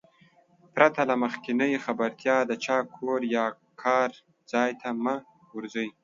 پرته 0.75 1.01
له 1.09 1.15
مخکينۍ 1.23 1.71
خبرتيا 1.85 2.35
د 2.45 2.51
چا 2.65 2.77
کور 2.95 3.19
يا 3.35 3.45
کار 3.83 4.09
ځاى 4.51 4.71
ته 4.81 4.89
مه 5.03 5.15
ورځٸ. 5.55 5.87